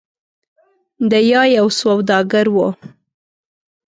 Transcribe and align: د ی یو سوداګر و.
د 1.11 1.13
ی 1.31 1.33
یو 1.57 1.67
سوداګر 1.79 2.45
و. 2.55 2.57